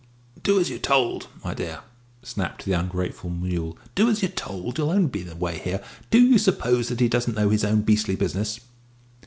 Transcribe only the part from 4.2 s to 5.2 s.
you're told. You'll only